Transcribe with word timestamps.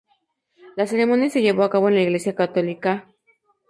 La 0.77 0.87
ceremonia 0.87 1.29
se 1.29 1.43
llevó 1.43 1.61
a 1.61 1.69
cabo 1.69 1.87
en 1.87 1.93
la 1.93 2.01
iglesia 2.01 2.33
católica 2.33 3.03
St. 3.27 3.37